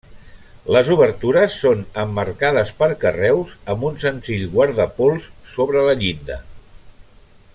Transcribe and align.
Les 0.75 0.87
obertures 0.93 1.57
són 1.65 1.83
emmarcades 2.03 2.71
per 2.79 2.89
carreus 3.03 3.53
amb 3.75 3.87
un 3.91 4.01
senzill 4.07 4.49
guardapols 4.57 5.31
sobre 5.59 5.85
la 5.91 5.97
llinda. 6.05 6.43